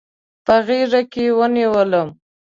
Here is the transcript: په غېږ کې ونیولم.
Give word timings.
په 0.45 0.55
غېږ 0.65 0.93
کې 1.13 1.25
ونیولم. 1.37 2.09